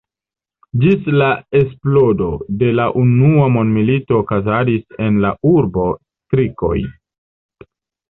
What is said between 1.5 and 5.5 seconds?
eksplodo de la Unua Mondmilito okazadis en la